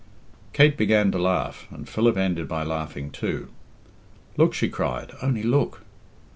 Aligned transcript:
Kate 0.51 0.77
began 0.77 1.11
to 1.11 1.19
laugh, 1.19 1.67
and 1.69 1.87
Philip 1.87 2.17
ended 2.17 2.47
by 2.47 2.63
laughing 2.63 3.11
too. 3.11 3.49
"Look!" 4.35 4.51
she 4.55 4.67
cried, 4.67 5.11
"only 5.21 5.43
look." 5.43 5.83